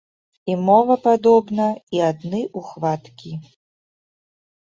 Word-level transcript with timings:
І 0.51 0.53
мова 0.67 0.95
падобна, 1.07 1.67
і 1.97 2.01
адны 2.07 2.39
ухваткі. 2.61 3.35